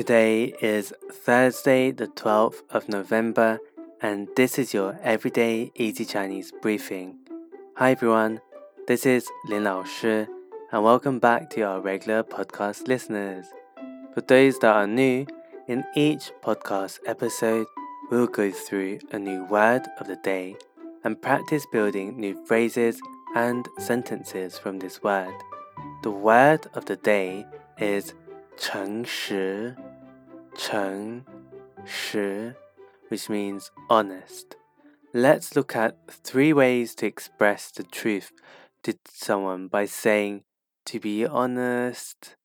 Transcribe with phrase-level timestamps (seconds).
[0.00, 3.58] Today is Thursday, the 12th of November,
[4.00, 7.18] and this is your everyday easy Chinese briefing.
[7.76, 8.40] Hi everyone,
[8.86, 10.24] this is Lin Lao Shi,
[10.72, 13.44] and welcome back to our regular podcast listeners.
[14.14, 15.26] For those that are new,
[15.68, 17.66] in each podcast episode,
[18.10, 20.56] we'll go through a new word of the day
[21.04, 22.98] and practice building new phrases
[23.36, 25.34] and sentences from this word.
[26.02, 27.44] The word of the day
[27.78, 28.14] is
[28.60, 29.74] 诚实,
[30.59, 31.23] 诚
[31.85, 32.55] 实,
[33.09, 34.55] which means honest.
[35.13, 38.31] Let's look at three ways to express the truth
[38.83, 40.43] to someone by saying
[40.85, 42.35] to be honest.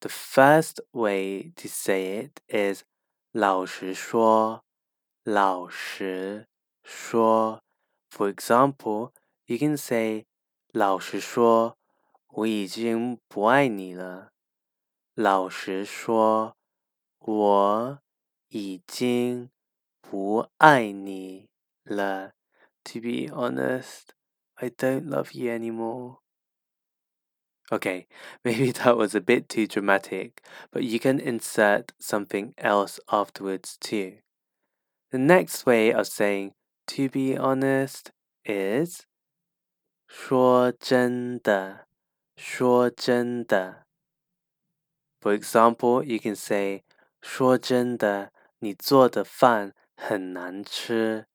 [0.00, 2.84] The first way to say it is
[3.32, 4.62] 老实说,
[5.24, 6.46] 老实
[6.82, 7.62] 说.
[8.10, 9.12] For example,
[9.46, 10.26] you can say
[10.72, 11.76] 老实说,
[12.28, 14.32] 我已经不爱你了。
[15.14, 16.56] 老实说，
[17.20, 18.02] 我
[18.48, 19.50] 已经
[20.00, 21.48] 不爱你
[21.84, 22.32] 了。
[22.84, 24.14] To be honest,
[24.54, 26.18] I don't love you anymore.
[27.70, 28.06] Okay,
[28.44, 34.18] maybe that was a bit too dramatic, but you can insert something else afterwards too.
[35.10, 36.52] The next way of saying
[36.86, 38.12] to be honest
[38.44, 39.06] is
[40.06, 41.88] 说真的，
[42.36, 43.86] 说真的。
[45.26, 46.84] for example, you can say
[47.21, 51.27] 说真的，你做的饭很难吃。